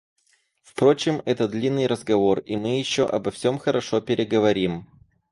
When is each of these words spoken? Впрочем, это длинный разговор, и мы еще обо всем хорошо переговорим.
Впрочем, 0.63 1.21
это 1.25 1.47
длинный 1.47 1.85
разговор, 1.85 2.39
и 2.39 2.55
мы 2.55 2.79
еще 2.79 3.05
обо 3.05 3.29
всем 3.29 3.59
хорошо 3.59 4.01
переговорим. 4.01 4.89